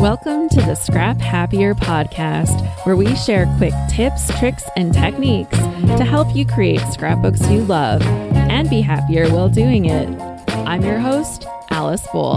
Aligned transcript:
Welcome 0.00 0.48
to 0.50 0.60
the 0.60 0.76
Scrap 0.76 1.18
Happier 1.18 1.74
podcast, 1.74 2.64
where 2.86 2.94
we 2.94 3.16
share 3.16 3.52
quick 3.56 3.74
tips, 3.90 4.30
tricks, 4.38 4.62
and 4.76 4.94
techniques 4.94 5.58
to 5.58 6.04
help 6.04 6.36
you 6.36 6.46
create 6.46 6.80
scrapbooks 6.92 7.50
you 7.50 7.62
love 7.62 8.00
and 8.02 8.70
be 8.70 8.80
happier 8.80 9.28
while 9.28 9.48
doing 9.48 9.86
it. 9.86 10.08
I'm 10.50 10.84
your 10.84 11.00
host, 11.00 11.46
Alice 11.70 12.06
Boll. 12.12 12.36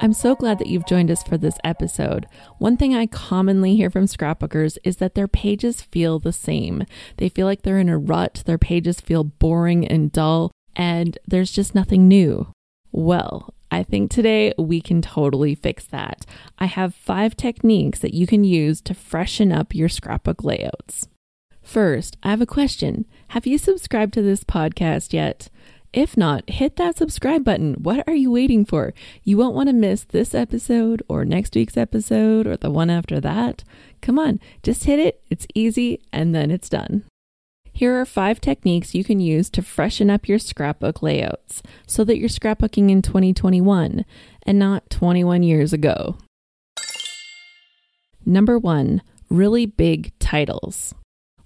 I'm 0.00 0.12
so 0.12 0.36
glad 0.36 0.60
that 0.60 0.68
you've 0.68 0.86
joined 0.86 1.10
us 1.10 1.24
for 1.24 1.36
this 1.36 1.58
episode. 1.64 2.28
One 2.58 2.76
thing 2.76 2.94
I 2.94 3.06
commonly 3.06 3.74
hear 3.74 3.90
from 3.90 4.04
scrapbookers 4.04 4.78
is 4.84 4.98
that 4.98 5.16
their 5.16 5.26
pages 5.26 5.82
feel 5.82 6.20
the 6.20 6.32
same. 6.32 6.84
They 7.16 7.28
feel 7.28 7.46
like 7.48 7.62
they're 7.62 7.80
in 7.80 7.88
a 7.88 7.98
rut, 7.98 8.44
their 8.46 8.58
pages 8.58 9.00
feel 9.00 9.24
boring 9.24 9.84
and 9.88 10.12
dull, 10.12 10.52
and 10.76 11.18
there's 11.26 11.50
just 11.50 11.74
nothing 11.74 12.06
new. 12.06 12.52
Well, 12.92 13.54
I 13.70 13.82
think 13.82 14.10
today 14.10 14.54
we 14.58 14.80
can 14.80 15.02
totally 15.02 15.54
fix 15.54 15.84
that. 15.86 16.24
I 16.58 16.66
have 16.66 16.94
five 16.94 17.36
techniques 17.36 17.98
that 18.00 18.14
you 18.14 18.26
can 18.26 18.44
use 18.44 18.80
to 18.82 18.94
freshen 18.94 19.52
up 19.52 19.74
your 19.74 19.88
scrapbook 19.88 20.42
layouts. 20.42 21.08
First, 21.62 22.16
I 22.22 22.30
have 22.30 22.40
a 22.40 22.46
question. 22.46 23.04
Have 23.28 23.46
you 23.46 23.58
subscribed 23.58 24.14
to 24.14 24.22
this 24.22 24.42
podcast 24.42 25.12
yet? 25.12 25.50
If 25.92 26.16
not, 26.16 26.48
hit 26.48 26.76
that 26.76 26.96
subscribe 26.96 27.44
button. 27.44 27.74
What 27.74 28.06
are 28.06 28.14
you 28.14 28.30
waiting 28.30 28.64
for? 28.64 28.92
You 29.22 29.36
won't 29.36 29.54
want 29.54 29.68
to 29.68 29.74
miss 29.74 30.04
this 30.04 30.34
episode 30.34 31.02
or 31.08 31.24
next 31.24 31.54
week's 31.54 31.76
episode 31.76 32.46
or 32.46 32.56
the 32.56 32.70
one 32.70 32.90
after 32.90 33.20
that. 33.20 33.64
Come 34.00 34.18
on, 34.18 34.40
just 34.62 34.84
hit 34.84 34.98
it. 34.98 35.22
It's 35.30 35.46
easy 35.54 36.00
and 36.12 36.34
then 36.34 36.50
it's 36.50 36.68
done. 36.68 37.04
Here 37.78 38.00
are 38.00 38.04
five 38.04 38.40
techniques 38.40 38.96
you 38.96 39.04
can 39.04 39.20
use 39.20 39.48
to 39.50 39.62
freshen 39.62 40.10
up 40.10 40.26
your 40.26 40.40
scrapbook 40.40 41.00
layouts 41.00 41.62
so 41.86 42.02
that 42.02 42.18
you're 42.18 42.28
scrapbooking 42.28 42.90
in 42.90 43.02
2021 43.02 44.04
and 44.42 44.58
not 44.58 44.90
21 44.90 45.44
years 45.44 45.72
ago. 45.72 46.18
Number 48.26 48.58
one, 48.58 49.00
really 49.30 49.64
big 49.64 50.12
titles. 50.18 50.92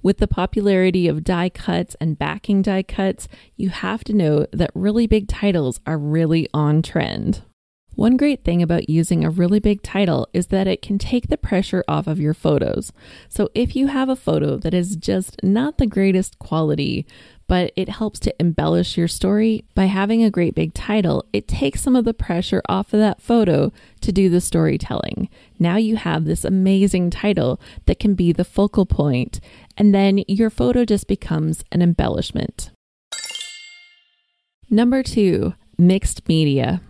With 0.03 0.17
the 0.17 0.27
popularity 0.27 1.07
of 1.07 1.23
die 1.23 1.51
cuts 1.51 1.97
and 2.01 2.19
backing 2.19 2.63
die 2.63 2.83
cuts, 2.83 3.29
you 3.57 3.69
have 3.69 4.03
to 4.05 4.15
know 4.15 4.47
that 4.55 4.71
really 4.75 5.07
big 5.07 5.29
titles 5.29 5.81
are 5.87 5.99
really 5.99 6.49
on 6.55 6.81
trend. 6.81 7.43
One 7.95 8.17
great 8.17 8.43
thing 8.43 8.63
about 8.63 8.89
using 8.89 9.23
a 9.23 9.31
really 9.31 9.61
big 9.61 9.83
title 9.83 10.27
is 10.33 10.47
that 10.47 10.67
it 10.67 10.81
can 10.81 10.97
take 10.97 11.29
the 11.29 11.37
pressure 11.37 11.85
off 11.87 12.07
of 12.07 12.19
your 12.19 12.33
photos. 12.33 12.91
So 13.29 13.51
if 13.55 13.77
you 13.77 13.89
have 13.89 14.09
a 14.09 14.17
photo 14.17 14.57
that 14.57 14.73
is 14.73 14.97
just 14.97 15.37
not 15.43 15.77
the 15.77 15.87
greatest 15.87 16.39
quality, 16.39 17.07
but 17.49 17.71
it 17.77 17.91
helps 17.91 18.19
to 18.21 18.35
embellish 18.41 18.97
your 18.97 19.09
story 19.09 19.67
by 19.75 19.85
having 19.85 20.25
a 20.25 20.31
great 20.31 20.55
big 20.55 20.73
title, 20.73 21.27
it 21.35 21.47
takes 21.47 21.83
some 21.83 21.95
of 21.95 22.07
the 22.07 22.15
pressure 22.15 22.63
off 22.67 22.95
of 22.95 23.01
that 23.01 23.21
photo 23.21 23.71
to 24.01 24.11
do 24.11 24.31
the 24.31 24.41
storytelling. 24.41 25.29
Now 25.59 25.77
you 25.77 25.97
have 25.97 26.25
this 26.25 26.47
amazing 26.47 27.11
title 27.11 27.61
that 27.85 27.99
can 27.99 28.15
be 28.15 28.33
the 28.33 28.45
focal 28.45 28.87
point, 28.87 29.39
and 29.77 29.95
then 29.95 30.25
your 30.27 30.49
photo 30.49 30.87
just 30.87 31.07
becomes 31.07 31.63
an 31.71 31.83
embellishment. 31.83 32.71
Number 34.71 35.03
two, 35.03 35.53
mixed 35.77 36.27
media. 36.27 36.81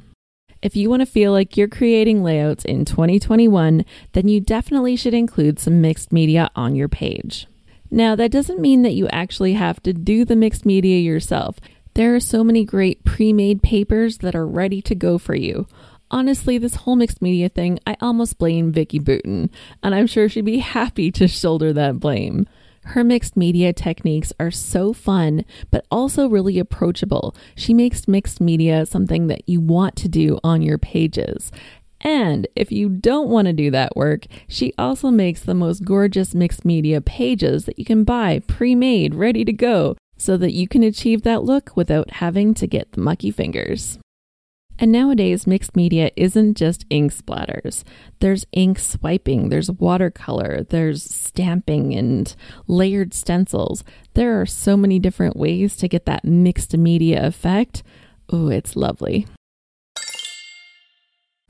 If 0.63 0.77
you 0.77 0.89
want 0.89 1.01
to 1.01 1.07
feel 1.07 1.33
like 1.33 1.57
you're 1.57 1.67
creating 1.67 2.23
layouts 2.23 2.65
in 2.65 2.85
2021, 2.85 3.85
then 4.13 4.29
you 4.29 4.41
definitely 4.41 4.95
should 4.95 5.13
include 5.13 5.59
some 5.59 5.81
mixed 5.81 6.13
media 6.13 6.51
on 6.55 6.77
your 6.77 6.89
page. 6.89 7.49
Now, 7.91 8.15
that 8.15 8.31
doesn't 8.31 8.61
mean 8.61 8.83
that 8.83 8.95
you 8.95 9.09
actually 9.09 9.55
have 9.55 9.83
to 9.83 9.93
do 9.93 10.25
the 10.25 10.37
mixed 10.37 10.65
media 10.65 11.01
yourself. 11.01 11.57
There 11.95 12.15
are 12.15 12.21
so 12.21 12.45
many 12.45 12.65
great 12.65 13.05
pre 13.05 13.33
made 13.33 13.63
papers 13.63 14.19
that 14.19 14.37
are 14.37 14.47
ready 14.47 14.81
to 14.83 14.95
go 14.95 15.19
for 15.19 15.35
you. 15.35 15.67
Honestly, 16.11 16.59
this 16.59 16.77
whole 16.77 16.95
mixed 16.95 17.21
media 17.21 17.49
thing, 17.49 17.81
I 17.87 17.97
almost 18.01 18.39
blame 18.39 18.71
Vicki 18.71 19.01
Boutin, 19.01 19.51
and 19.83 19.95
I'm 19.95 20.07
sure 20.07 20.29
she'd 20.29 20.45
be 20.45 20.59
happy 20.79 21.11
to 21.11 21.27
shoulder 21.27 21.73
that 21.73 21.99
blame. 21.99 22.47
Her 22.85 23.05
mixed 23.05 23.37
media 23.37 23.73
techniques 23.73 24.33
are 24.41 24.51
so 24.51 24.93
fun, 24.93 25.45
but 25.71 25.87
also 25.91 26.29
really 26.29 26.59
approachable. 26.59 27.35
She 27.55 27.73
makes 27.73 28.09
mixed 28.09 28.41
media 28.41 28.87
something 28.87 29.29
that 29.29 29.49
you 29.49 29.61
want 29.61 29.97
to 29.97 30.09
do 30.09 30.39
on 30.43 30.63
your 30.63 30.79
pages. 30.79 31.53
And 32.01 32.49
if 32.57 32.73
you 32.73 32.89
don't 32.89 33.29
want 33.29 33.47
to 33.47 33.53
do 33.53 33.71
that 33.71 33.97
work, 33.97 34.27
she 34.49 34.75
also 34.77 35.11
makes 35.11 35.41
the 35.41 35.55
most 35.55 35.85
gorgeous 35.85 36.35
mixed 36.35 36.65
media 36.65 37.01
pages 37.01 37.65
that 37.67 37.79
you 37.79 37.85
can 37.85 38.03
buy 38.03 38.41
pre 38.41 38.75
made, 38.75 39.15
ready 39.15 39.45
to 39.45 39.53
go, 39.53 39.97
so 40.17 40.37
that 40.37 40.53
you 40.53 40.67
can 40.67 40.83
achieve 40.83 41.23
that 41.23 41.45
look 41.45 41.77
without 41.77 42.11
having 42.15 42.55
to 42.55 42.67
get 42.67 42.93
the 42.93 43.01
mucky 43.01 43.31
fingers. 43.31 43.99
And 44.83 44.91
nowadays, 44.91 45.47
mixed 45.47 45.77
media 45.77 46.11
isn't 46.17 46.57
just 46.57 46.87
ink 46.91 47.15
splatters. 47.15 47.85
There's 48.19 48.45
ink 48.51 48.81
swiping, 48.81 49.49
there's 49.49 49.71
watercolor, 49.71 50.65
there's 50.65 51.05
stamping 51.05 51.95
and 51.95 52.35
layered 52.67 53.15
stencils. 53.15 53.85
There 54.15 54.41
are 54.41 54.45
so 54.45 54.77
many 54.77 54.99
different 54.99 55.37
ways 55.37 55.77
to 55.77 55.87
get 55.87 56.05
that 56.07 56.25
mixed 56.25 56.77
media 56.77 57.25
effect. 57.25 57.85
Oh, 58.29 58.49
it's 58.49 58.75
lovely. 58.75 59.29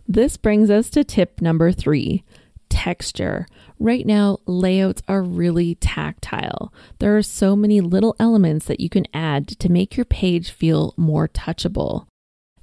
This 0.07 0.37
brings 0.37 0.69
us 0.69 0.91
to 0.91 1.03
tip 1.03 1.41
number 1.41 1.73
three 1.73 2.25
texture. 2.69 3.47
Right 3.79 4.05
now, 4.05 4.41
layouts 4.45 5.01
are 5.09 5.23
really 5.23 5.77
tactile. 5.77 6.71
There 6.99 7.17
are 7.17 7.23
so 7.23 7.57
many 7.57 7.81
little 7.81 8.15
elements 8.21 8.67
that 8.67 8.81
you 8.81 8.91
can 8.91 9.07
add 9.15 9.49
to 9.49 9.73
make 9.73 9.97
your 9.97 10.05
page 10.05 10.51
feel 10.51 10.93
more 10.99 11.29
touchable. 11.29 12.07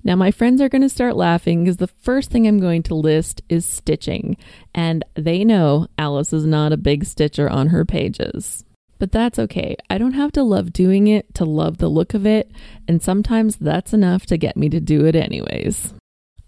Now, 0.04 0.16
my 0.16 0.32
friends 0.32 0.62
are 0.62 0.70
going 0.70 0.82
to 0.82 0.90
start 0.90 1.16
laughing 1.16 1.64
because 1.64 1.78
the 1.78 1.88
first 1.88 2.32
thing 2.32 2.48
I'm 2.48 2.60
going 2.60 2.84
to 2.84 2.96
list 2.96 3.42
is 3.50 3.66
stitching, 3.66 4.38
and 4.74 5.04
they 5.16 5.44
know 5.44 5.88
Alice 5.98 6.32
is 6.32 6.46
not 6.46 6.72
a 6.72 6.78
big 6.78 7.06
stitcher 7.06 7.50
on 7.50 7.68
her 7.68 7.84
pages. 7.86 8.64
But 8.98 9.12
that's 9.12 9.40
okay. 9.40 9.76
I 9.90 9.98
don't 9.98 10.14
have 10.14 10.32
to 10.34 10.44
love 10.44 10.74
doing 10.74 11.08
it 11.08 11.34
to 11.36 11.46
love 11.46 11.78
the 11.78 11.90
look 11.90 12.14
of 12.14 12.26
it, 12.26 12.52
and 12.88 13.02
sometimes 13.02 13.58
that's 13.58 13.94
enough 13.94 14.26
to 14.28 14.38
get 14.38 14.58
me 14.58 14.70
to 14.70 14.80
do 14.80 15.06
it 15.06 15.16
anyways. 15.16 15.94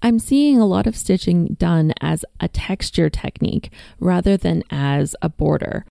I'm 0.02 0.18
seeing 0.18 0.60
a 0.60 0.66
lot 0.66 0.88
of 0.88 0.98
stitching 0.98 1.56
done 1.60 1.94
as 2.02 2.26
a 2.40 2.48
texture 2.48 3.10
technique 3.10 3.72
rather 4.00 4.36
than 4.36 4.64
as 4.72 5.16
a 5.22 5.30
border. 5.30 5.86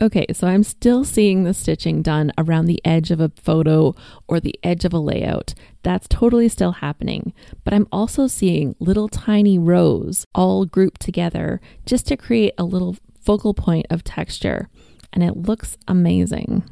Okay, 0.00 0.26
so 0.34 0.46
I'm 0.46 0.62
still 0.62 1.04
seeing 1.04 1.44
the 1.44 1.54
stitching 1.54 2.02
done 2.02 2.30
around 2.36 2.66
the 2.66 2.84
edge 2.84 3.10
of 3.10 3.18
a 3.18 3.32
photo 3.42 3.94
or 4.28 4.40
the 4.40 4.58
edge 4.62 4.84
of 4.84 4.92
a 4.92 4.98
layout. 4.98 5.54
That's 5.82 6.06
totally 6.06 6.48
still 6.50 6.72
happening. 6.72 7.32
But 7.64 7.72
I'm 7.72 7.88
also 7.90 8.26
seeing 8.26 8.76
little 8.78 9.08
tiny 9.08 9.58
rows 9.58 10.26
all 10.34 10.66
grouped 10.66 11.00
together 11.00 11.62
just 11.86 12.06
to 12.08 12.16
create 12.16 12.52
a 12.58 12.64
little 12.64 12.96
focal 13.20 13.54
point 13.54 13.86
of 13.88 14.04
texture. 14.04 14.68
And 15.14 15.22
it 15.22 15.36
looks 15.36 15.78
amazing. 15.88 16.64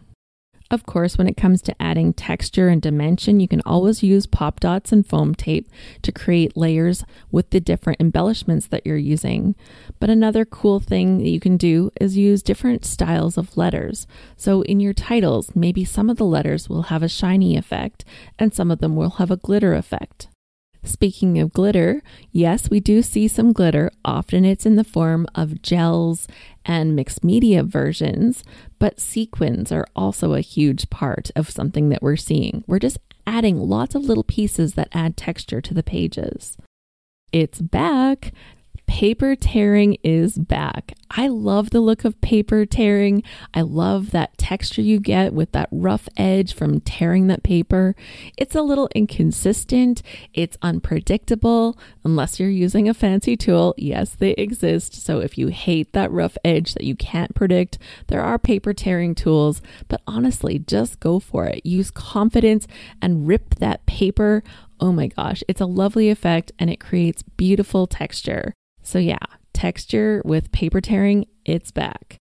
Of 0.70 0.86
course, 0.86 1.18
when 1.18 1.28
it 1.28 1.36
comes 1.36 1.60
to 1.62 1.82
adding 1.82 2.14
texture 2.14 2.68
and 2.68 2.80
dimension, 2.80 3.38
you 3.38 3.46
can 3.46 3.60
always 3.66 4.02
use 4.02 4.26
pop 4.26 4.60
dots 4.60 4.92
and 4.92 5.06
foam 5.06 5.34
tape 5.34 5.68
to 6.02 6.10
create 6.10 6.56
layers 6.56 7.04
with 7.30 7.50
the 7.50 7.60
different 7.60 8.00
embellishments 8.00 8.66
that 8.68 8.84
you're 8.86 8.96
using. 8.96 9.54
But 10.00 10.10
another 10.10 10.44
cool 10.44 10.80
thing 10.80 11.18
that 11.18 11.28
you 11.28 11.38
can 11.38 11.58
do 11.58 11.90
is 12.00 12.16
use 12.16 12.42
different 12.42 12.84
styles 12.84 13.36
of 13.36 13.56
letters. 13.56 14.06
So 14.36 14.62
in 14.62 14.80
your 14.80 14.94
titles, 14.94 15.54
maybe 15.54 15.84
some 15.84 16.08
of 16.08 16.16
the 16.16 16.24
letters 16.24 16.68
will 16.68 16.84
have 16.84 17.02
a 17.02 17.08
shiny 17.08 17.56
effect 17.56 18.04
and 18.38 18.54
some 18.54 18.70
of 18.70 18.78
them 18.78 18.96
will 18.96 19.10
have 19.10 19.30
a 19.30 19.36
glitter 19.36 19.74
effect. 19.74 20.28
Speaking 20.84 21.38
of 21.38 21.54
glitter, 21.54 22.02
yes, 22.30 22.68
we 22.68 22.78
do 22.78 23.00
see 23.00 23.26
some 23.26 23.52
glitter. 23.52 23.90
Often 24.04 24.44
it's 24.44 24.66
in 24.66 24.76
the 24.76 24.84
form 24.84 25.26
of 25.34 25.62
gels 25.62 26.28
and 26.64 26.94
mixed 26.94 27.24
media 27.24 27.62
versions, 27.62 28.44
but 28.78 29.00
sequins 29.00 29.72
are 29.72 29.86
also 29.96 30.34
a 30.34 30.40
huge 30.40 30.90
part 30.90 31.30
of 31.34 31.50
something 31.50 31.88
that 31.88 32.02
we're 32.02 32.16
seeing. 32.16 32.64
We're 32.66 32.78
just 32.78 32.98
adding 33.26 33.58
lots 33.58 33.94
of 33.94 34.04
little 34.04 34.24
pieces 34.24 34.74
that 34.74 34.88
add 34.92 35.16
texture 35.16 35.62
to 35.62 35.72
the 35.72 35.82
pages. 35.82 36.58
It's 37.32 37.60
back. 37.60 38.32
Paper 38.86 39.34
tearing 39.34 39.96
is 40.04 40.38
back. 40.38 40.94
I 41.10 41.28
love 41.28 41.70
the 41.70 41.80
look 41.80 42.04
of 42.04 42.20
paper 42.20 42.64
tearing. 42.64 43.22
I 43.52 43.62
love 43.62 44.10
that 44.12 44.38
texture 44.38 44.82
you 44.82 45.00
get 45.00 45.32
with 45.32 45.52
that 45.52 45.68
rough 45.72 46.08
edge 46.16 46.54
from 46.54 46.80
tearing 46.80 47.26
that 47.26 47.42
paper. 47.42 47.96
It's 48.36 48.54
a 48.54 48.62
little 48.62 48.88
inconsistent, 48.94 50.02
it's 50.32 50.56
unpredictable 50.62 51.78
unless 52.04 52.38
you're 52.38 52.48
using 52.48 52.88
a 52.88 52.94
fancy 52.94 53.36
tool. 53.36 53.74
Yes, 53.76 54.14
they 54.14 54.30
exist. 54.32 54.94
So 54.94 55.18
if 55.18 55.38
you 55.38 55.48
hate 55.48 55.92
that 55.92 56.12
rough 56.12 56.36
edge 56.44 56.74
that 56.74 56.84
you 56.84 56.94
can't 56.94 57.34
predict, 57.34 57.78
there 58.06 58.22
are 58.22 58.38
paper 58.38 58.72
tearing 58.72 59.14
tools. 59.14 59.60
But 59.88 60.02
honestly, 60.06 60.58
just 60.58 61.00
go 61.00 61.18
for 61.18 61.46
it. 61.46 61.66
Use 61.66 61.90
confidence 61.90 62.66
and 63.02 63.26
rip 63.26 63.56
that 63.56 63.86
paper. 63.86 64.42
Oh 64.78 64.92
my 64.92 65.08
gosh, 65.08 65.42
it's 65.48 65.60
a 65.60 65.66
lovely 65.66 66.10
effect 66.10 66.52
and 66.58 66.70
it 66.70 66.80
creates 66.80 67.22
beautiful 67.22 67.86
texture. 67.86 68.52
So, 68.84 68.98
yeah, 68.98 69.18
texture 69.52 70.22
with 70.24 70.52
paper 70.52 70.80
tearing, 70.80 71.26
it's 71.44 71.70
back. 71.70 72.18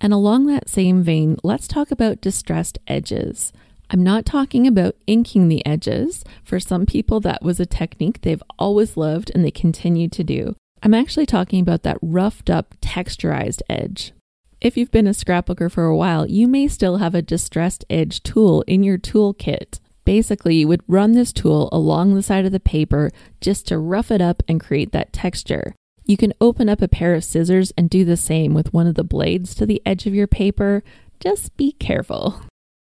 And 0.00 0.12
along 0.12 0.46
that 0.46 0.68
same 0.68 1.02
vein, 1.02 1.36
let's 1.42 1.68
talk 1.68 1.90
about 1.90 2.20
distressed 2.20 2.78
edges. 2.86 3.52
I'm 3.90 4.02
not 4.02 4.24
talking 4.24 4.66
about 4.66 4.96
inking 5.06 5.48
the 5.48 5.64
edges. 5.66 6.24
For 6.42 6.58
some 6.60 6.86
people, 6.86 7.20
that 7.20 7.42
was 7.42 7.60
a 7.60 7.66
technique 7.66 8.22
they've 8.22 8.42
always 8.58 8.96
loved 8.96 9.30
and 9.34 9.44
they 9.44 9.50
continue 9.50 10.08
to 10.08 10.24
do. 10.24 10.56
I'm 10.82 10.94
actually 10.94 11.26
talking 11.26 11.60
about 11.60 11.82
that 11.82 11.98
roughed 12.00 12.48
up, 12.48 12.74
texturized 12.80 13.62
edge. 13.68 14.12
If 14.60 14.76
you've 14.76 14.90
been 14.90 15.06
a 15.06 15.10
scrapbooker 15.10 15.70
for 15.70 15.84
a 15.84 15.96
while, 15.96 16.26
you 16.26 16.46
may 16.46 16.68
still 16.68 16.98
have 16.98 17.14
a 17.14 17.22
distressed 17.22 17.84
edge 17.90 18.22
tool 18.22 18.62
in 18.66 18.82
your 18.82 18.98
toolkit. 18.98 19.80
Basically, 20.04 20.56
you 20.56 20.68
would 20.68 20.82
run 20.86 21.12
this 21.12 21.32
tool 21.32 21.68
along 21.72 22.14
the 22.14 22.22
side 22.22 22.44
of 22.46 22.52
the 22.52 22.60
paper 22.60 23.10
just 23.40 23.66
to 23.68 23.78
rough 23.78 24.10
it 24.10 24.20
up 24.20 24.42
and 24.46 24.60
create 24.60 24.92
that 24.92 25.12
texture. 25.12 25.74
You 26.06 26.18
can 26.18 26.34
open 26.40 26.68
up 26.68 26.82
a 26.82 26.88
pair 26.88 27.14
of 27.14 27.24
scissors 27.24 27.72
and 27.78 27.88
do 27.88 28.04
the 28.04 28.16
same 28.16 28.52
with 28.52 28.74
one 28.74 28.86
of 28.86 28.94
the 28.94 29.04
blades 29.04 29.54
to 29.54 29.64
the 29.64 29.80
edge 29.86 30.06
of 30.06 30.14
your 30.14 30.26
paper. 30.26 30.82
Just 31.18 31.56
be 31.56 31.72
careful. 31.72 32.42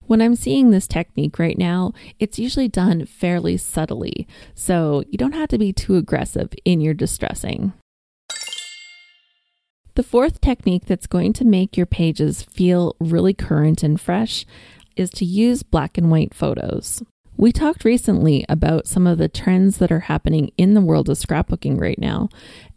When 0.06 0.22
I'm 0.22 0.36
seeing 0.36 0.72
this 0.72 0.88
technique 0.88 1.38
right 1.38 1.58
now, 1.58 1.94
it's 2.20 2.40
usually 2.40 2.68
done 2.68 3.06
fairly 3.06 3.56
subtly, 3.56 4.28
so 4.56 5.04
you 5.10 5.18
don't 5.18 5.36
have 5.36 5.50
to 5.50 5.58
be 5.58 5.72
too 5.72 5.96
aggressive 5.96 6.54
in 6.66 6.82
your 6.82 6.94
distressing. 6.94 7.74
The 9.96 10.04
fourth 10.04 10.42
technique 10.42 10.86
that's 10.88 11.06
going 11.06 11.34
to 11.34 11.46
make 11.46 11.78
your 11.78 11.86
pages 11.86 12.42
feel 12.42 12.96
really 13.00 13.36
current 13.36 13.84
and 13.84 14.02
fresh 14.02 14.44
is 14.96 15.12
to 15.12 15.26
use 15.26 15.62
black 15.62 16.00
and 16.00 16.10
white 16.10 16.34
photos. 16.34 17.04
We 17.44 17.52
talked 17.52 17.84
recently 17.84 18.46
about 18.48 18.88
some 18.88 19.06
of 19.06 19.18
the 19.18 19.28
trends 19.28 19.78
that 19.80 19.92
are 19.92 20.00
happening 20.00 20.54
in 20.58 20.76
the 20.76 20.80
world 20.80 21.10
of 21.10 21.18
scrapbooking 21.18 21.78
right 21.78 22.00
now, 22.00 22.30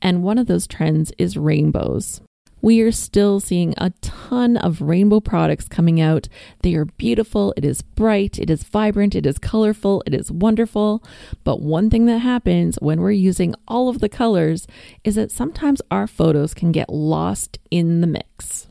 and 0.02 0.24
one 0.24 0.38
of 0.38 0.48
those 0.48 0.66
trends 0.66 1.12
is 1.18 1.36
rainbows. 1.36 2.20
We 2.62 2.80
are 2.80 2.90
still 2.90 3.38
seeing 3.38 3.74
a 3.78 3.92
ton 4.00 4.56
of 4.56 4.80
rainbow 4.80 5.20
products 5.20 5.68
coming 5.68 6.00
out. 6.00 6.26
They 6.62 6.74
are 6.74 6.86
beautiful, 6.86 7.54
it 7.56 7.64
is 7.64 7.80
bright, 7.80 8.40
it 8.40 8.50
is 8.50 8.64
vibrant, 8.64 9.14
it 9.14 9.24
is 9.24 9.38
colorful, 9.38 10.02
it 10.04 10.12
is 10.12 10.32
wonderful. 10.32 11.00
But 11.44 11.62
one 11.62 11.88
thing 11.88 12.06
that 12.06 12.18
happens 12.18 12.74
when 12.80 13.00
we're 13.00 13.12
using 13.12 13.54
all 13.68 13.88
of 13.88 14.00
the 14.00 14.08
colors 14.08 14.66
is 15.04 15.14
that 15.14 15.30
sometimes 15.30 15.80
our 15.92 16.08
photos 16.08 16.54
can 16.54 16.72
get 16.72 16.88
lost 16.88 17.60
in 17.70 18.00
the 18.00 18.08
mix. 18.08 18.65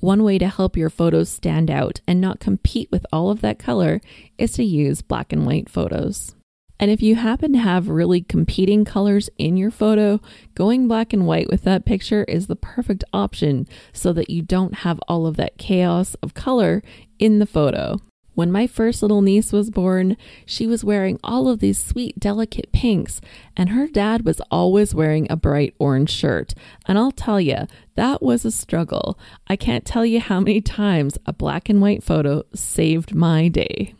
One 0.00 0.22
way 0.22 0.38
to 0.38 0.48
help 0.48 0.78
your 0.78 0.88
photos 0.88 1.28
stand 1.28 1.70
out 1.70 2.00
and 2.08 2.20
not 2.20 2.40
compete 2.40 2.88
with 2.90 3.04
all 3.12 3.30
of 3.30 3.42
that 3.42 3.58
color 3.58 4.00
is 4.38 4.52
to 4.52 4.64
use 4.64 5.02
black 5.02 5.30
and 5.30 5.44
white 5.44 5.68
photos. 5.68 6.34
And 6.78 6.90
if 6.90 7.02
you 7.02 7.16
happen 7.16 7.52
to 7.52 7.58
have 7.58 7.90
really 7.90 8.22
competing 8.22 8.86
colors 8.86 9.28
in 9.36 9.58
your 9.58 9.70
photo, 9.70 10.18
going 10.54 10.88
black 10.88 11.12
and 11.12 11.26
white 11.26 11.50
with 11.50 11.64
that 11.64 11.84
picture 11.84 12.24
is 12.24 12.46
the 12.46 12.56
perfect 12.56 13.04
option 13.12 13.68
so 13.92 14.14
that 14.14 14.30
you 14.30 14.40
don't 14.40 14.76
have 14.76 14.98
all 15.06 15.26
of 15.26 15.36
that 15.36 15.58
chaos 15.58 16.14
of 16.22 16.32
color 16.32 16.82
in 17.18 17.38
the 17.38 17.44
photo. 17.44 18.00
When 18.40 18.50
my 18.50 18.66
first 18.66 19.02
little 19.02 19.20
niece 19.20 19.52
was 19.52 19.68
born, 19.68 20.16
she 20.46 20.66
was 20.66 20.82
wearing 20.82 21.20
all 21.22 21.46
of 21.46 21.60
these 21.60 21.76
sweet, 21.76 22.18
delicate 22.18 22.72
pinks, 22.72 23.20
and 23.54 23.68
her 23.68 23.86
dad 23.86 24.24
was 24.24 24.40
always 24.50 24.94
wearing 24.94 25.26
a 25.28 25.36
bright 25.36 25.74
orange 25.78 26.08
shirt. 26.08 26.54
And 26.88 26.96
I'll 26.96 27.12
tell 27.12 27.38
you, 27.38 27.66
that 27.96 28.22
was 28.22 28.46
a 28.46 28.50
struggle. 28.50 29.18
I 29.46 29.56
can't 29.56 29.84
tell 29.84 30.06
you 30.06 30.20
how 30.20 30.40
many 30.40 30.62
times 30.62 31.18
a 31.26 31.34
black 31.34 31.68
and 31.68 31.82
white 31.82 32.02
photo 32.02 32.44
saved 32.54 33.14
my 33.14 33.48
day. 33.48 33.92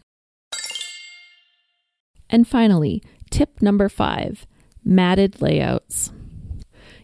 And 2.31 2.49
finally, 2.49 3.03
tip 3.29 3.61
number 3.61 3.91
five 3.91 4.47
matted 4.83 5.43
layouts. 5.43 6.13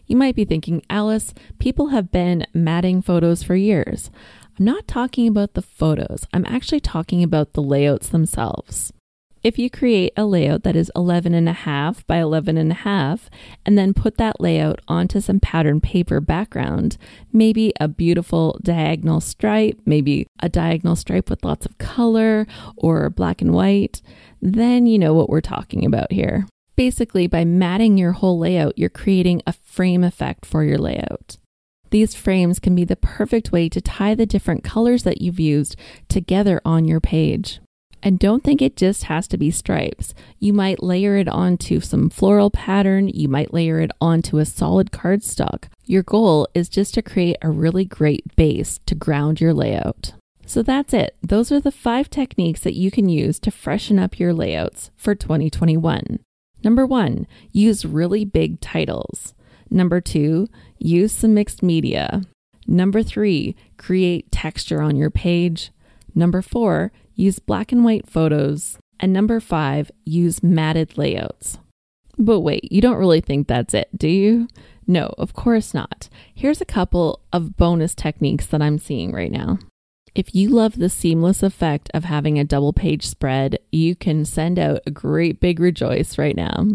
You 0.07 0.15
might 0.15 0.35
be 0.35 0.45
thinking, 0.45 0.81
Alice, 0.89 1.35
people 1.59 1.89
have 1.89 2.11
been 2.11 2.47
matting 2.53 3.01
photos 3.03 3.43
for 3.43 3.55
years. 3.55 4.09
I'm 4.57 4.65
not 4.65 4.87
talking 4.87 5.27
about 5.27 5.53
the 5.53 5.61
photos, 5.61 6.25
I'm 6.33 6.45
actually 6.47 6.79
talking 6.79 7.21
about 7.21 7.53
the 7.53 7.61
layouts 7.61 8.09
themselves. 8.09 8.91
If 9.43 9.59
you 9.59 9.69
create 9.69 10.13
a 10.17 10.25
layout 10.25 10.63
that 10.63 10.75
is 10.75 10.91
11 10.95 11.35
and 11.35 11.47
a 11.47 11.53
half 11.53 12.05
by 12.07 12.17
11 12.17 12.57
and 12.57 12.71
a 12.71 12.75
half, 12.75 13.29
and 13.67 13.77
then 13.77 13.93
put 13.93 14.17
that 14.17 14.41
layout 14.41 14.79
onto 14.87 15.21
some 15.21 15.39
pattern 15.39 15.79
paper 15.79 16.19
background, 16.19 16.97
maybe 17.31 17.71
a 17.79 17.87
beautiful 17.87 18.59
diagonal 18.63 19.21
stripe, 19.21 19.79
maybe 19.85 20.25
a 20.41 20.49
diagonal 20.49 20.95
stripe 20.95 21.29
with 21.29 21.45
lots 21.45 21.67
of 21.67 21.77
color 21.77 22.47
or 22.75 23.11
black 23.11 23.43
and 23.43 23.53
white, 23.53 24.01
then 24.41 24.87
you 24.87 24.97
know 24.97 25.13
what 25.13 25.29
we're 25.29 25.39
talking 25.39 25.85
about 25.85 26.11
here. 26.11 26.47
Basically, 26.75 27.27
by 27.27 27.45
matting 27.45 27.99
your 27.99 28.13
whole 28.13 28.39
layout, 28.39 28.75
you're 28.77 28.89
creating 28.89 29.43
a 29.45 29.53
frame 29.53 30.03
effect 30.03 30.47
for 30.47 30.63
your 30.63 30.79
layout. 30.79 31.37
These 31.89 32.15
frames 32.15 32.59
can 32.59 32.75
be 32.75 32.83
the 32.83 32.95
perfect 32.95 33.51
way 33.51 33.69
to 33.69 33.81
tie 33.81 34.15
the 34.15 34.25
different 34.25 34.63
colors 34.63 35.03
that 35.03 35.21
you've 35.21 35.39
used 35.39 35.75
together 36.09 36.61
on 36.65 36.85
your 36.85 36.99
page. 36.99 37.59
And 38.03 38.19
don't 38.19 38.43
think 38.43 38.61
it 38.61 38.77
just 38.77 39.05
has 39.05 39.27
to 39.29 39.37
be 39.37 39.51
stripes. 39.51 40.13
You 40.39 40.53
might 40.53 40.83
layer 40.83 41.17
it 41.17 41.27
onto 41.27 41.79
some 41.79 42.09
floral 42.09 42.51
pattern, 42.51 43.07
you 43.07 43.27
might 43.27 43.53
layer 43.53 43.79
it 43.79 43.91
onto 43.99 44.37
a 44.37 44.45
solid 44.45 44.91
cardstock. 44.91 45.65
Your 45.85 46.03
goal 46.03 46.47
is 46.53 46.69
just 46.69 46.93
to 46.93 47.01
create 47.01 47.37
a 47.41 47.49
really 47.49 47.85
great 47.85 48.35
base 48.35 48.79
to 48.85 48.95
ground 48.95 49.41
your 49.41 49.53
layout. 49.53 50.13
So 50.45 50.63
that's 50.63 50.93
it. 50.93 51.15
Those 51.21 51.51
are 51.51 51.59
the 51.59 51.71
five 51.71 52.09
techniques 52.09 52.61
that 52.61 52.75
you 52.75 52.91
can 52.91 53.09
use 53.09 53.39
to 53.39 53.51
freshen 53.51 53.99
up 53.99 54.19
your 54.19 54.33
layouts 54.33 54.91
for 54.95 55.13
2021. 55.13 56.19
Number 56.63 56.85
one, 56.85 57.27
use 57.51 57.83
really 57.83 58.23
big 58.23 58.61
titles. 58.61 59.33
Number 59.69 59.99
two, 59.99 60.47
use 60.79 61.11
some 61.11 61.33
mixed 61.33 61.63
media. 61.63 62.21
Number 62.65 63.01
three, 63.03 63.55
create 63.77 64.31
texture 64.31 64.81
on 64.81 64.95
your 64.95 65.09
page. 65.09 65.71
Number 66.13 66.41
four, 66.41 66.91
use 67.15 67.39
black 67.39 67.71
and 67.71 67.83
white 67.85 68.09
photos. 68.09 68.77
And 68.99 69.13
number 69.13 69.39
five, 69.39 69.91
use 70.05 70.43
matted 70.43 70.97
layouts. 70.97 71.59
But 72.17 72.39
wait, 72.41 72.71
you 72.71 72.81
don't 72.81 72.97
really 72.97 73.21
think 73.21 73.47
that's 73.47 73.73
it, 73.73 73.89
do 73.95 74.07
you? 74.07 74.47
No, 74.87 75.13
of 75.17 75.33
course 75.33 75.73
not. 75.73 76.09
Here's 76.33 76.61
a 76.61 76.65
couple 76.65 77.21
of 77.31 77.57
bonus 77.57 77.93
techniques 77.93 78.47
that 78.47 78.61
I'm 78.61 78.79
seeing 78.79 79.11
right 79.11 79.31
now. 79.31 79.59
If 80.15 80.33
you 80.33 80.49
love 80.49 80.79
the 80.79 80.89
seamless 80.89 81.43
effect 81.43 81.91
of 81.93 82.05
having 82.05 82.39
a 82.39 82.43
double 82.43 82.73
page 82.73 83.05
spread, 83.05 83.59
you 83.71 83.95
can 83.95 84.25
send 84.25 84.57
out 84.57 84.81
a 84.87 84.91
great 84.91 85.39
big 85.39 85.59
rejoice 85.59 86.17
right 86.17 86.35
now. 86.35 86.65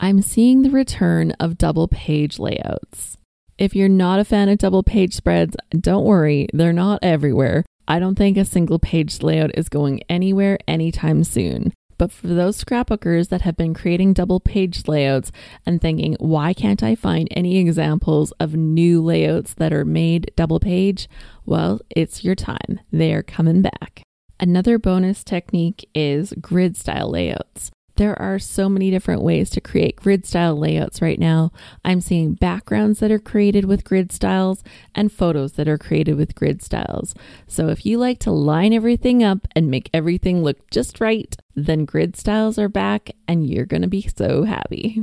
I'm 0.00 0.22
seeing 0.22 0.62
the 0.62 0.70
return 0.70 1.32
of 1.32 1.58
double 1.58 1.88
page 1.88 2.38
layouts. 2.38 3.17
If 3.58 3.74
you're 3.74 3.88
not 3.88 4.20
a 4.20 4.24
fan 4.24 4.48
of 4.48 4.58
double 4.58 4.84
page 4.84 5.14
spreads, 5.14 5.56
don't 5.72 6.04
worry, 6.04 6.46
they're 6.52 6.72
not 6.72 7.00
everywhere. 7.02 7.64
I 7.88 7.98
don't 7.98 8.14
think 8.14 8.36
a 8.36 8.44
single 8.44 8.78
page 8.78 9.20
layout 9.20 9.50
is 9.58 9.68
going 9.68 10.02
anywhere 10.08 10.58
anytime 10.68 11.24
soon. 11.24 11.72
But 11.98 12.12
for 12.12 12.28
those 12.28 12.62
scrapbookers 12.62 13.30
that 13.30 13.42
have 13.42 13.56
been 13.56 13.74
creating 13.74 14.12
double 14.12 14.38
page 14.38 14.86
layouts 14.86 15.32
and 15.66 15.80
thinking, 15.80 16.14
why 16.20 16.54
can't 16.54 16.84
I 16.84 16.94
find 16.94 17.26
any 17.32 17.58
examples 17.58 18.30
of 18.38 18.54
new 18.54 19.02
layouts 19.02 19.54
that 19.54 19.72
are 19.72 19.84
made 19.84 20.30
double 20.36 20.60
page? 20.60 21.08
Well, 21.44 21.80
it's 21.90 22.22
your 22.22 22.36
time. 22.36 22.78
They 22.92 23.12
are 23.12 23.24
coming 23.24 23.62
back. 23.62 24.02
Another 24.38 24.78
bonus 24.78 25.24
technique 25.24 25.88
is 25.96 26.32
grid 26.40 26.76
style 26.76 27.10
layouts. 27.10 27.72
There 27.98 28.16
are 28.22 28.38
so 28.38 28.68
many 28.68 28.92
different 28.92 29.22
ways 29.22 29.50
to 29.50 29.60
create 29.60 29.96
grid 29.96 30.24
style 30.24 30.56
layouts 30.56 31.02
right 31.02 31.18
now. 31.18 31.50
I'm 31.84 32.00
seeing 32.00 32.34
backgrounds 32.34 33.00
that 33.00 33.10
are 33.10 33.18
created 33.18 33.64
with 33.64 33.82
grid 33.82 34.12
styles 34.12 34.62
and 34.94 35.10
photos 35.10 35.54
that 35.54 35.66
are 35.66 35.78
created 35.78 36.14
with 36.14 36.36
grid 36.36 36.62
styles. 36.62 37.12
So 37.48 37.70
if 37.70 37.84
you 37.84 37.98
like 37.98 38.20
to 38.20 38.30
line 38.30 38.72
everything 38.72 39.24
up 39.24 39.48
and 39.56 39.68
make 39.68 39.90
everything 39.92 40.44
look 40.44 40.70
just 40.70 41.00
right, 41.00 41.34
then 41.56 41.84
grid 41.84 42.14
styles 42.14 42.56
are 42.56 42.68
back 42.68 43.10
and 43.26 43.50
you're 43.50 43.66
going 43.66 43.82
to 43.82 43.88
be 43.88 44.08
so 44.16 44.44
happy. 44.44 45.02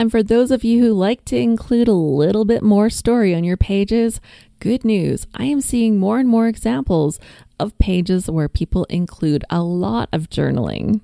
And 0.00 0.10
for 0.10 0.24
those 0.24 0.50
of 0.50 0.64
you 0.64 0.80
who 0.80 0.92
like 0.92 1.24
to 1.26 1.36
include 1.36 1.86
a 1.86 1.92
little 1.92 2.44
bit 2.44 2.64
more 2.64 2.90
story 2.90 3.32
on 3.32 3.44
your 3.44 3.56
pages, 3.56 4.20
good 4.58 4.84
news. 4.84 5.28
I 5.36 5.44
am 5.44 5.60
seeing 5.60 6.00
more 6.00 6.18
and 6.18 6.28
more 6.28 6.48
examples 6.48 7.20
of 7.60 7.78
pages 7.78 8.28
where 8.28 8.48
people 8.48 8.86
include 8.86 9.44
a 9.50 9.62
lot 9.62 10.08
of 10.12 10.28
journaling. 10.30 11.00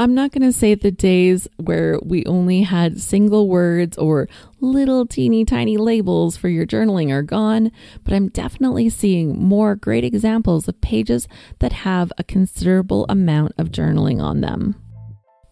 I'm 0.00 0.14
not 0.14 0.30
going 0.30 0.42
to 0.42 0.52
say 0.52 0.76
the 0.76 0.92
days 0.92 1.48
where 1.56 1.98
we 2.04 2.24
only 2.24 2.62
had 2.62 3.00
single 3.00 3.48
words 3.48 3.98
or 3.98 4.28
little 4.60 5.04
teeny 5.04 5.44
tiny 5.44 5.76
labels 5.76 6.36
for 6.36 6.48
your 6.48 6.64
journaling 6.64 7.10
are 7.10 7.22
gone, 7.22 7.72
but 8.04 8.14
I'm 8.14 8.28
definitely 8.28 8.90
seeing 8.90 9.36
more 9.36 9.74
great 9.74 10.04
examples 10.04 10.68
of 10.68 10.80
pages 10.80 11.26
that 11.58 11.72
have 11.72 12.12
a 12.16 12.22
considerable 12.22 13.06
amount 13.08 13.54
of 13.58 13.72
journaling 13.72 14.22
on 14.22 14.40
them. 14.40 14.76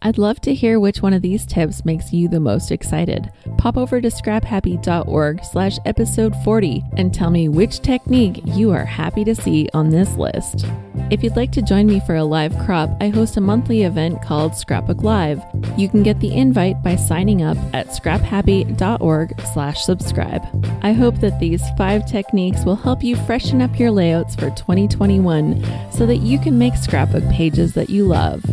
I'd 0.07 0.19
love 0.19 0.41
to 0.43 0.55
hear 0.55 0.79
which 0.79 1.03
one 1.03 1.15
of 1.15 1.23
these 1.23 1.45
tips 1.45 1.85
makes 1.85 2.13
you 2.13 2.29
the 2.29 2.39
most 2.39 2.71
excited. 2.71 3.29
Pop 3.59 3.77
over 3.77 4.01
to 4.01 4.07
scraphappy.org 4.07 5.45
slash 5.45 5.79
episode 5.85 6.33
40 6.45 6.85
and 6.97 7.13
tell 7.13 7.29
me 7.29 7.49
which 7.49 7.81
technique 7.81 8.41
you 8.45 8.71
are 8.71 8.85
happy 8.85 9.25
to 9.25 9.35
see 9.35 9.69
on 9.75 9.91
this 9.91 10.15
list. 10.15 10.65
If 11.11 11.25
you'd 11.25 11.35
like 11.35 11.51
to 11.53 11.61
join 11.61 11.89
me 11.89 11.99
for 11.99 12.15
a 12.15 12.23
live 12.23 12.57
crop, 12.59 12.89
I 13.01 13.09
host 13.09 13.37
a 13.37 13.41
monthly 13.41 13.83
event 13.83 14.23
called 14.23 14.55
Scrapbook 14.55 15.03
Live. 15.03 15.43
You 15.77 15.89
can 15.89 16.05
get 16.05 16.21
the 16.21 16.33
invite 16.33 16.85
by 16.85 16.95
signing 16.95 17.43
up 17.43 17.59
at 17.75 17.89
scraphappy.org 17.89 19.41
slash 19.53 19.83
subscribe. 19.83 20.43
I 20.85 20.93
hope 20.93 21.19
that 21.19 21.41
these 21.41 21.65
five 21.77 22.07
techniques 22.07 22.65
will 22.65 22.77
help 22.77 23.03
you 23.03 23.17
freshen 23.17 23.61
up 23.61 23.77
your 23.77 23.91
layouts 23.91 24.37
for 24.37 24.51
2021 24.51 25.91
so 25.91 26.07
that 26.07 26.19
you 26.19 26.39
can 26.39 26.57
make 26.57 26.77
scrapbook 26.77 27.29
pages 27.31 27.75
that 27.75 27.91
you 27.91 28.05
love. 28.05 28.45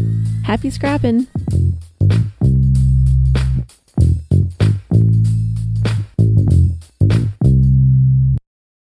Happy 0.43 0.69
scrapping! 0.69 1.27